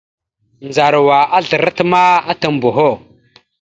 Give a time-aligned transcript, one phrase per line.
[0.67, 2.91] Ndzarawa azlərat ma atam boho.